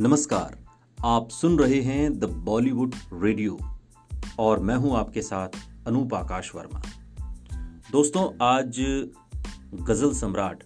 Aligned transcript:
नमस्कार, 0.00 0.56
आप 1.04 1.28
सुन 1.30 1.58
रहे 1.58 1.80
हैं 1.80 2.18
द 2.18 2.24
बॉलीवुड 2.24 2.94
रेडियो 3.12 3.58
और 4.38 4.58
मैं 4.58 4.76
हूँ 4.76 4.96
आपके 4.96 5.22
साथ 5.22 5.48
अनूप 5.86 6.14
आकाश 6.14 6.50
वर्मा। 6.54 6.80
दोस्तों, 7.92 8.24
आज 8.42 8.80
गज़ल 9.82 10.12
सम्राट 10.12 10.64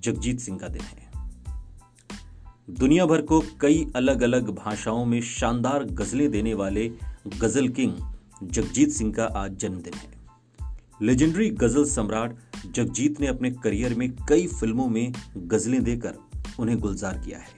जगजीत 0.00 0.40
सिंह 0.40 0.58
का 0.58 0.68
दिन 0.68 0.82
है। 0.82 1.10
दुनिया 2.70 3.06
भर 3.06 3.22
को 3.22 3.42
कई 3.60 3.86
अलग 3.96 4.22
अलग 4.22 4.50
भाषाओं 4.50 5.04
में 5.04 5.20
शानदार 5.20 5.84
गजलें 5.84 6.30
देने 6.30 6.54
वाले 6.54 6.88
गज़ल 7.40 7.68
किंग 7.68 7.94
जगजीत 8.42 8.90
सिंह 8.90 9.12
का 9.12 9.24
आज 9.24 9.56
जन्मदिन 9.56 9.94
है। 9.94 10.76
लेजेंडरी 11.02 11.50
गज़ल 11.50 11.84
सम्राट 11.84 12.36
जगजीत 12.74 13.20
ने 13.20 13.26
अपने 13.26 13.50
करियर 13.50 13.94
में 13.94 14.10
कई 14.28 14.46
फ़िल्मों 14.46 14.88
में 14.88 15.12
गजलें 15.36 15.82
देकर 15.84 16.18
उन्हें 16.60 16.78
गुलजार 16.78 17.18
किया 17.18 17.38
है। 17.38 17.57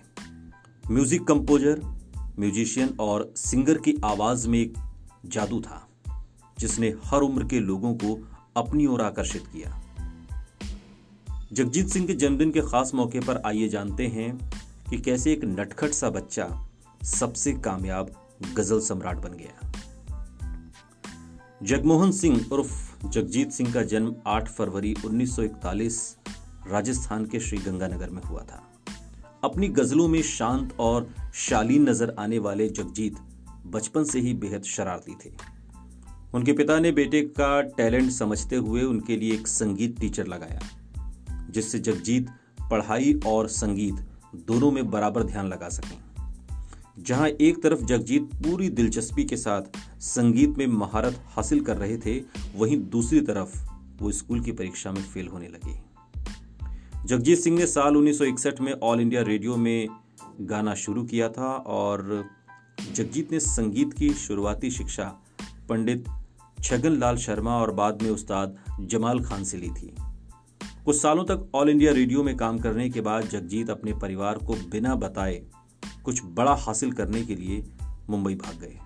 म्यूज़िक 0.91 1.25
कंपोजर, 1.25 1.81
म्यूजिशियन 2.39 2.97
और 3.01 3.33
सिंगर 3.37 3.79
की 3.79 3.95
आवाज़ 4.05 4.49
में 4.49 4.59
एक 4.59 4.75
जादू 5.27 5.61
था, 5.61 5.89
जिसने 6.59 6.95
हर 7.05 7.21
उम्र 7.21 7.45
के 7.45 7.61
लोगों 7.61 7.95
को 7.95 8.29
अपनी 8.57 8.87
ओर 8.87 9.03
आकर्षित 9.03 9.47
किया। 9.47 9.83
जगजीत 11.53 11.89
सिंह 11.89 12.07
के 12.07 12.15
जन्मदिन 12.15 12.51
के 12.51 12.61
खास 12.61 12.95
मौके 12.95 13.21
पर 13.21 13.43
आइए 13.47 13.69
जानते 13.69 14.07
हैं 14.07 14.51
कि 14.91 14.99
कैसे 14.99 15.33
एक 15.33 15.45
नटखट 15.45 15.91
सा 15.91 16.11
बच्चा 16.11 16.69
सबसे 17.05 17.53
कामयाब 17.53 18.11
गज़ल 18.55 18.81
सम्राट 18.81 19.17
बन 19.17 19.33
गया। 19.33 19.73
जगमोहन 21.63 22.13
सिंह 22.13 22.47
उर्फ़ 22.53 23.07
जगजीत 23.09 23.51
सिंह 23.51 23.73
का 23.73 23.83
जन्म 23.83 24.15
8 24.27 24.49
फरवरी 24.49 24.97
1941 25.05 26.17
राजस्थान 26.67 27.27
के 27.27 27.41
श्रीगंगानगर 27.41 28.11
में 28.11 28.23
हुआ 28.23 28.41
था। 28.41 28.70
अपनी 29.43 29.69
गजलों 29.69 30.09
में 30.09 30.23
शांत 30.23 30.73
और 30.81 31.09
शालीन 31.35 31.89
नज़र 31.89 32.15
आने 32.19 32.39
वाले 32.39 32.69
जगजीत 32.69 33.17
बचपन 33.67 34.05
से 34.05 34.21
ही 34.21 34.35
बेहद 34.35 34.63
शरारती 34.63 35.15
थे। 35.25 35.31
उनके 36.35 36.53
पिता 36.53 36.79
ने 36.81 36.93
बेटे 36.93 37.23
का 37.23 37.61
टैलेंट 37.61 38.11
समझते 38.11 38.57
हुए 38.57 38.83
उनके 38.83 39.17
लिए 39.17 39.35
एक 39.35 39.47
संगीत 39.49 39.99
टीचर 40.01 40.27
लगाया, 40.27 40.61
जिससे 41.51 41.79
जगजीत 41.79 42.29
पढ़ाई 42.71 43.21
और 43.27 43.49
संगीत 43.49 44.07
दोनों 44.47 44.71
में 44.71 44.91
बराबर 44.91 45.23
ध्यान 45.23 45.49
लगा 45.49 45.69
सकें। 45.69 45.99
जहाँ 46.99 47.29
एक 47.29 47.63
तरफ़ 47.63 47.85
जगजीत 47.85 48.23
पूरी 48.23 48.69
दिलचस्पी 48.69 49.25
के 49.25 49.37
साथ 49.37 49.79
संगीत 50.01 50.59
में 50.59 50.67
महारत 50.67 51.23
हासिल 51.27 51.61
कर 51.61 51.77
रहे 51.77 51.99
थे, 51.99 52.19
वहीं 52.57 52.77
दूसरी 52.89 53.21
तरफ़ 53.21 53.59
वो 54.03 54.13
स्कूल 54.13 54.41
की 54.41 54.53
परीक्षा 54.53 54.93
में 54.93 55.03
फेल 55.03 55.29
होने 55.29 55.49
लगे। 55.49 55.90
जगजीत 57.07 57.39
सिंह 57.39 57.59
ने 57.59 57.67
साल 57.67 57.97
1961 57.97 58.61
में 58.61 58.73
ऑल 58.73 59.01
इंडिया 59.01 59.23
रेडियो 59.23 59.57
में 59.57 59.89
गाना 60.41 60.75
शुरू 60.75 61.05
किया 61.05 61.29
था 61.29 61.53
और 61.57 62.25
जगजीत 62.93 63.33
ने 63.33 63.41
संगीत 63.41 63.93
की 63.93 64.11
शुरुआती 64.11 64.71
शिक्षा 64.71 65.05
पंडित 65.69 66.05
छगन 66.63 66.93
लाल 66.93 67.17
शर्मा 67.17 67.57
और 67.57 67.71
बाद 67.71 68.03
में 68.03 68.11
उस्ताद 68.11 68.57
जमाल 68.81 69.21
खान 69.21 69.45
से 69.45 69.59
ली 69.59 69.71
थी। 69.71 69.95
कुछ 70.85 70.97
सालों 70.97 71.25
तक 71.25 71.49
ऑल 71.55 71.69
इंडिया 71.69 71.93
रेडियो 71.93 72.23
में 72.23 72.37
काम 72.37 72.59
करने 72.59 72.91
के 72.91 73.01
बाद 73.01 73.23
जगजीत 73.23 73.71
अपने 73.71 73.93
परिवार 73.93 74.39
को 74.39 74.55
बिना 74.55 74.95
बताए 74.95 75.43
कुछ 76.05 76.21
बड़ा 76.25 76.55
हासिल 76.55 76.93
करने 76.93 77.23
के 77.23 77.35
लिए 77.35 77.65
मुंबई 78.11 78.35
भाग 78.35 78.61
गए। 78.61 78.79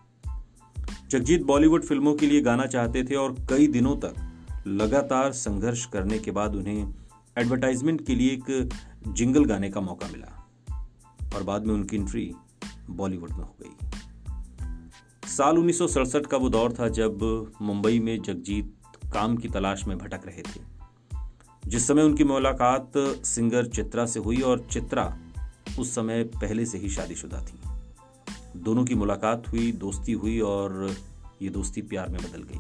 जगजीत 1.11 1.43
बॉलीवुड 1.43 1.85
फ़िल्मों 1.85 2.15
के 2.15 2.27
लिए 2.27 2.41
गाना 2.41 2.67
चाहते 2.67 3.05
थे 3.05 3.15
और 3.15 3.37
कई 3.51 3.67
दिनों 3.67 3.97
तक 3.97 4.15
लगातार 4.67 5.33
संघर्ष 5.33 5.87
करने 5.87 6.19
के 6.19 6.31
बाद 6.31 6.55
उन्हें 6.55 7.04
एडवर्टाइजमेंट 7.39 8.07
के 8.07 8.15
लिए 8.15 8.33
एक 8.33 8.71
जिंगल 9.09 9.45
गाने 9.45 9.71
का 9.71 9.81
मौका 9.81 10.09
मिला 10.09 10.49
और 11.35 11.43
बाद 11.43 11.67
में 11.67 11.73
उनकी 11.75 11.97
एंट्री 11.97 12.33
बॉलीवुड 12.91 13.31
में 13.31 13.39
हो 13.39 13.57
गई। 13.63 15.29
साल 15.29 15.59
उन्नीस 15.59 15.79
सौ 15.79 15.87
सड़सठ 15.87 16.27
का 16.27 16.37
वो 16.37 16.49
दौर 16.49 16.73
था 16.73 16.89
जब 16.89 17.23
मुंबई 17.63 17.99
में 18.01 18.23
जगजीत 18.23 18.75
काम 19.13 19.37
की 19.37 19.49
तलाश 19.49 19.85
में 19.85 19.97
भटक 19.99 20.27
रहे 20.27 20.43
थे, 20.43 20.61
जिस 21.67 21.87
समय 21.87 22.03
उनकी 22.03 22.25
मुलाकात 22.25 22.93
सिंगर 23.25 23.67
चित्रा 23.69 24.07
से 24.07 24.21
हुई 24.21 24.41
और 24.41 24.67
चित्रा 24.71 25.17
उस 25.79 25.95
समय 25.95 26.25
पहले 26.35 26.67
से 26.67 26.79
ही 26.79 26.89
शादीशुदा 26.89 27.41
थी। 27.41 27.59
दोनों 28.57 28.85
की 28.85 28.95
मुलाकात 28.95 29.49
हुई, 29.49 29.73
दोस्ती 29.73 30.13
हुई 30.13 30.39
और 30.41 30.95
ये 31.43 31.49
दोस्ती 31.49 31.83
प्यार 31.83 32.09
में 32.09 32.21
बदल 32.21 32.43
गई। 32.43 32.59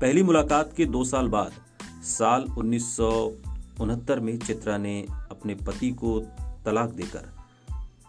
पहली 0.00 0.22
मुलाकात 0.22 0.72
के 0.76 0.84
दो 0.86 1.04
साल 1.04 1.28
बाद 1.28 1.52
साल 2.04 2.44
उन्नीस 2.58 2.96
सौ 2.96 3.32
उनहत्तर 3.80 4.20
में 4.20 4.38
चित्रा 4.38 4.78
ने 4.78 5.06
अपने 5.10 5.54
पति 5.54 5.90
को 5.90 6.20
तलाक 6.64 6.90
देकर 6.90 7.28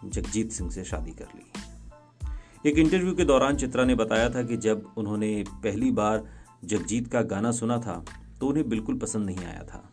जगजीत 0.04 0.52
सिंह 0.52 0.70
से 0.70 0.84
शादी 0.84 1.10
कर 1.10 1.24
ली। 1.24 2.70
एक 2.70 2.78
इंटरव्यू 2.78 3.14
के 3.14 3.24
दौरान 3.24 3.56
चित्रा 3.56 3.84
ने 3.84 3.94
बताया 3.94 4.30
था 4.30 4.42
कि 4.42 4.56
जब 4.56 4.92
उन्होंने 4.96 5.44
पहली 5.50 5.90
बार 5.90 6.24
जगजीत 6.64 7.12
का 7.12 7.22
गाना 7.22 7.52
सुना 7.52 7.78
था 7.78 8.04
तो 8.40 8.46
उन्हें 8.46 8.68
बिल्कुल 8.68 8.98
पसंद 8.98 9.26
नहीं 9.26 9.44
आया 9.44 9.62
था। 9.62 9.92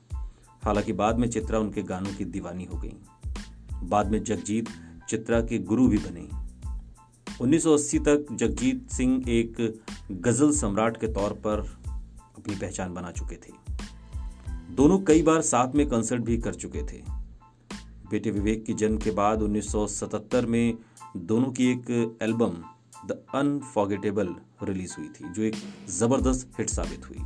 हालाँकि 0.64 0.94
बाद 0.94 1.20
में 1.20 1.30
चित्रा 1.30 1.60
उनके 1.60 1.84
गानों 1.84 2.14
की 2.14 2.26
दीवानी 2.26 2.66
हो 2.66 2.78
गई। 2.78 2.94
बाद 3.84 4.12
में 4.12 4.24
जगजीत 4.24 4.70
चित्रा 5.10 5.42
के 5.42 5.58
गुरु 5.58 5.88
भी 5.88 5.98
बने। 5.98 6.30
1980 7.42 8.00
तक 8.00 8.26
जगजीत 8.32 8.90
सिंह 8.92 9.24
एक 9.28 9.82
गज़ल 10.12 10.52
सम्राट 10.52 10.98
के 10.98 11.08
तौर 11.08 11.34
पर 11.34 11.60
अपनी 12.38 12.56
पहचान 12.56 12.94
बना 12.94 13.12
चुके 13.12 13.36
थे। 13.36 13.63
दोनों 14.74 15.00
कई 15.00 15.22
बार 15.22 15.42
साथ 15.42 15.76
में 15.76 15.90
कंसर्ट 15.90 16.22
भी 16.22 16.38
कर 16.38 16.54
चुके 16.54 16.84
थे। 16.84 17.04
बेटे 18.12 18.32
विवेक 18.32 18.66
के 18.66 18.74
जन्म 18.74 18.98
के 18.98 19.12
बाद 19.12 19.42
1977 19.42 20.46
में 20.46 20.78
दोनों 21.18 21.52
की 21.52 21.72
एक 21.72 22.18
एल्बम 22.22 22.54
द 23.08 23.12
अनफॉर्गेटेबल 23.36 24.36
रिलीज़ 24.64 24.96
हुई 24.98 25.08
थी, 25.08 25.34
जो 25.34 25.42
एक 25.42 25.56
ज़बरदस्त 25.90 26.52
हिट 26.60 26.70
साबित 26.70 27.10
हुई। 27.10 27.18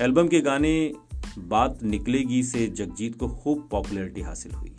एल्बम 0.00 0.28
के 0.28 0.40
गाने 0.40 0.94
बात 1.38 1.82
निकलेगी 1.82 2.42
से 2.42 2.66
जगजीत 2.66 3.18
को 3.18 3.28
खूब 3.28 3.68
पॉपुलैरिटी 3.70 4.20
हासिल 4.20 4.52
हुई। 4.52 4.76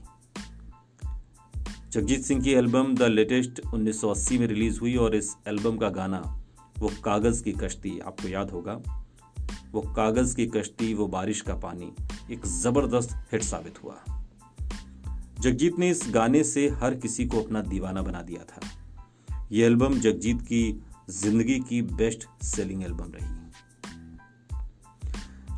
जगजीत 1.92 2.22
सिंह 2.22 2.44
की 2.44 2.52
एल्बम 2.52 2.96
द 2.96 3.02
लेटेस्ट 3.02 3.62
1980 3.74 4.38
में 4.38 4.48
रिलीज़ 4.48 4.80
हुई 4.80 4.96
और 4.96 5.16
इस 5.16 5.36
एल्बम 5.48 5.78
का 5.78 5.90
गाना, 5.90 6.44
वो 6.80 6.92
कागज़ 7.04 7.44
की 7.44 7.52
कश्ती, 7.52 8.00
आपको 8.00 8.28
याद 8.28 8.52
होगा। 8.52 8.82
वो 9.74 9.82
कागज़ 9.82 10.36
की 10.36 10.46
कश्ती, 10.46 10.94
वो 10.94 11.08
बारिश 11.08 11.42
का 11.42 11.56
पानी, 11.56 11.94
एक 12.32 12.46
ज़बरदस्त 12.46 13.10
हिट 13.32 13.44
साबित 13.44 13.84
हुआ। 13.84 14.04
जगजीत 15.40 15.80
ने 15.80 15.90
इस 15.90 16.08
गाने 16.10 16.44
से 16.44 16.70
हर 16.70 16.96
किसी 16.96 17.26
को 17.26 17.42
अपना 17.42 17.62
दीवाना 17.62 18.02
बना 18.02 18.22
दिया 18.22 18.44
था। 18.44 18.62
यह 19.52 19.66
एल्बम 19.66 20.00
जगजीत 20.00 20.42
की 20.42 20.84
ज़िंदगी 21.10 21.60
की 21.60 21.82
बेस्ट 21.82 22.44
सेलिंग 22.44 22.84
एल्बम 22.84 23.12
रही। 23.16 23.34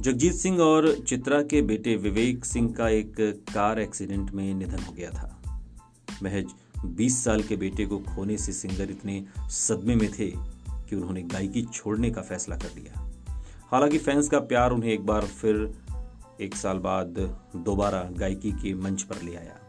जगजीत 0.01 0.33
सिंह 0.33 0.59
और 0.59 0.99
चित्रा 1.07 1.41
के 1.41 1.61
बेटे 1.61 1.95
विवेक 1.95 2.45
सिंह 2.45 2.73
का 2.73 2.89
एक 2.89 3.15
कार 3.53 3.79
एक्सीडेंट 3.79 4.31
में 4.31 4.53
निधन 4.53 4.79
हो 4.79 4.93
गया 4.93 5.09
था। 5.09 5.61
महज 6.23 6.45
20 6.85 7.23
साल 7.23 7.43
के 7.43 7.55
बेटे 7.55 7.85
को 7.85 7.97
खोने 7.97 8.37
से 8.37 8.51
सिंगर 8.53 8.91
इतने 8.91 9.25
सदमे 9.49 9.95
में 9.95 10.11
थे 10.19 10.31
कि 10.89 10.95
उन्होंने 10.95 11.21
गायकी 11.21 11.61
छोड़ने 11.61 12.11
का 12.11 12.21
फैसला 12.21 12.57
कर 12.57 12.75
लिया। 12.75 13.14
हालाँकि 13.71 13.97
फैंस 13.97 14.29
का 14.29 14.39
प्यार 14.39 14.71
उन्हें 14.71 14.89
एक 14.89 15.05
बार 15.05 15.25
फिर 15.25 15.73
एक 16.41 16.55
साल 16.55 16.77
बाद 16.77 17.05
दोबारा 17.55 18.03
गायकी 18.03 18.51
के 18.51 18.73
मंच 18.73 19.03
पर 19.03 19.21
ले 19.21 19.35
आया। 19.35 19.59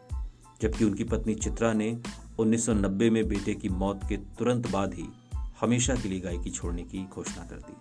जबकि 0.62 0.84
उनकी 0.84 1.04
पत्नी 1.04 1.34
चित्रा 1.34 1.72
ने 1.72 1.98
1990 2.38 3.10
में 3.10 3.28
बेटे 3.28 3.54
की 3.54 3.68
मौत 3.68 4.00
के 4.08 4.16
तुरंत 4.16 4.70
बाद 4.70 4.94
ही 4.94 5.04
हमेशा 5.60 5.94
के 5.94 6.08
लिए 6.08 6.20
गायकी 6.20 6.50
छोड़ने 6.50 6.82
की 6.82 7.04
घोषणा 7.04 7.44
कर 7.44 7.56
दी। 7.56 7.76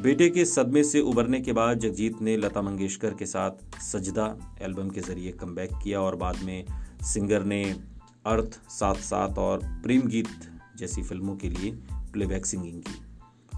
बेटे 0.00 0.30
के 0.30 0.44
सदमे 0.44 0.84
से 0.84 1.00
उबरने 1.00 1.40
के 1.40 1.52
बाद 1.52 1.78
जगजीत 1.78 2.22
ने 2.22 2.36
लता 2.36 2.62
मंगेशकर 2.62 3.14
के 3.14 3.26
साथ 3.26 3.80
सजदा 3.80 4.58
एल्बम 4.62 4.90
के 4.90 5.00
ज़रिए 5.00 5.32
कम 5.32 5.56
किया 5.60 6.00
और 6.00 6.16
बाद 6.16 6.42
में 6.42 6.66
सिंगर 7.02 7.44
ने 7.44 7.80
अर्थ 8.26 8.60
साथ 8.68 8.94
साथ 8.94 9.38
और 9.38 9.60
प्रेम 9.64 10.00
गीत 10.00 10.28
जैसी 10.76 11.02
फ़िल्मों 11.02 11.36
के 11.36 11.48
लिए 11.48 11.72
प्लेबैक 11.94 12.46
सिंगिंग 12.46 12.82
की। 12.82 13.09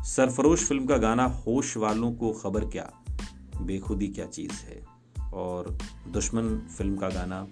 सरफरोश 0.04 0.64
फ़िल्म 0.64 0.86
का 0.86 0.96
गाना 0.96 1.24
होश 1.24 1.76
वालों 1.76 2.12
को 2.12 2.32
खबर 2.32 2.64
क्या? 2.64 2.92
बेखुदी 3.60 4.08
क्या 4.08 4.26
चीज़ 4.26 4.52
है? 4.52 4.84
और 5.34 5.78
दुश्मन 6.08 6.58
फ़िल्म 6.78 6.96
का 6.96 7.08
गाना, 7.08 7.48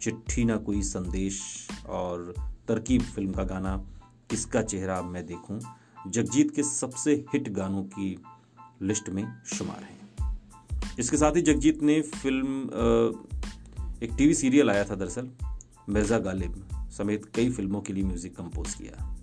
चिट्ठी 0.00 0.44
ना 0.44 0.56
कोई 0.56 0.82
संदेश, 0.82 1.68
और 1.88 2.34
तरकीब 2.68 3.02
फ़िल्म 3.02 3.32
का 3.32 3.44
गाना 3.44 3.86
इसका 4.32 4.62
चेहरा 4.62 5.02
मैं 5.02 5.26
देखूँ? 5.26 5.60
जगजीत 6.08 6.54
के 6.54 6.62
सबसे 6.62 7.14
हिट 7.14 7.48
गानों 7.48 7.82
की 7.82 8.22
लिस्ट 8.82 9.08
में 9.08 9.42
शुमार 9.46 9.82
हैं। 9.82 10.38
इसके 10.98 11.16
साथ 11.16 11.36
ही 11.36 11.42
जगजीत 11.42 11.82
ने 11.82 12.02
फ़िल्म 12.02 12.66
एक 14.02 14.10
टीवी 14.18 14.34
सीरियल 14.34 14.70
आया 14.70 14.84
था 14.84 14.94
दरअसल, 14.94 15.30
मिर्ज़ा 15.88 16.18
गालिब 16.18 16.68
समेत 16.98 17.24
कई 17.34 17.50
फ़िल्मों 17.50 17.80
के 17.80 17.92
लिए 17.92 18.04
म्यूज़िक 18.04 18.36
कंपोज 18.36 18.74
किया। 18.74 19.16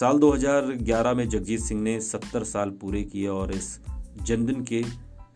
साल 0.00 0.18
2011 0.18 1.14
में 1.14 1.28
जगजीत 1.28 1.60
सिंह 1.60 1.82
ने 1.82 2.00
70 2.00 2.44
साल 2.44 2.70
पूरे 2.70 3.02
किए 3.02 3.28
और 3.28 3.54
इस 3.54 3.80
जन्मदिन 4.22 4.64
के 4.64 4.84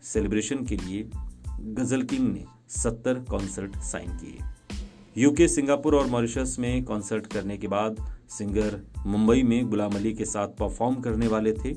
सेलिब्रेशन 0.03 0.65
के 0.65 0.77
लिए 0.77 1.09
गज़ल 1.61 2.01
किंग 2.01 2.33
ने 2.33 2.45
सत्तर 2.69 3.19
कॉन्सर्ट 3.19 3.75
साइन 3.77 4.11
किए। 4.11 4.37
यूके, 5.17 5.47
सिंगापुर 5.47 5.95
और 5.95 6.07
मॉरिशस 6.07 6.55
में 6.59 6.83
कॉन्सर्ट 6.83 7.27
करने 7.27 7.57
के 7.57 7.67
बाद 7.67 8.15
सिंगर 8.29 8.87
मुंबई 9.05 9.43
में 9.43 9.69
गुलाम 9.69 9.91
अली 9.91 10.13
के 10.13 10.25
साथ 10.25 10.47
परफॉर्म 10.47 10.95
करने 10.95 11.27
वाले 11.27 11.53
थे। 11.53 11.69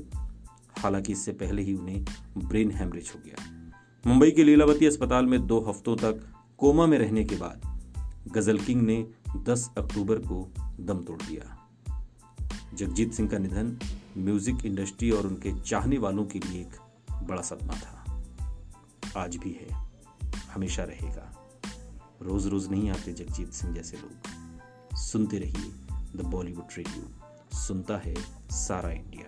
हालाँकि 0.79 1.11
इससे 1.11 1.31
पहले 1.31 1.61
ही 1.61 1.73
उन्हें 1.73 2.05
ब्रेन 2.37 2.71
हेमरेज 2.71 3.11
हो 3.15 3.21
गया। 3.25 3.71
मुंबई 4.07 4.31
के 4.31 4.43
लीलावती 4.43 4.85
अस्पताल 4.85 5.25
में 5.25 5.47
दो 5.47 5.59
हफ्तों 5.59 5.95
तक 5.95 6.27
कोमा 6.57 6.85
में 6.85 6.97
रहने 6.97 7.23
के 7.23 7.35
बाद 7.35 7.79
गज़ल 8.27 8.57
किंग 8.57 8.81
ने 8.81 9.07
10 9.37 9.71
अक्टूबर 9.77 10.15
को 10.15 10.53
दम 10.79 10.97
तोड़ 10.97 11.21
दिया। 11.21 11.61
जगजीत 12.73 13.13
सिंह 13.13 13.29
का 13.29 13.37
निधन 13.37 13.77
म्यूज़िक 14.17 14.65
इंडस्ट्री 14.65 15.11
और 15.11 15.27
उनके 15.27 15.51
चाहने 15.59 15.97
वालों 15.97 16.25
के 16.25 16.39
लिए 16.39 16.61
एक 16.61 16.75
बड़ा 17.23 17.41
सदमा 17.41 17.73
था। 17.73 19.21
आज 19.21 19.35
भी 19.37 19.51
है, 19.51 19.67
हमेशा 20.53 20.83
रहेगा। 20.83 21.31
रोज 22.21 22.47
रोज 22.47 22.67
नहीं 22.71 22.89
आते 22.89 23.13
जगजीत 23.13 23.53
सिंह 23.53 23.73
जैसे 23.73 23.97
लोग। 23.97 24.95
सुनते 24.97 25.39
रहिए 25.39 25.71
द 26.15 26.25
बॉलीवुड 26.25 26.77
रेडियो 26.77 27.57
सुनता 27.57 27.97
है 27.97 28.15
सारा 28.51 28.89
इंडिया। 28.89 29.27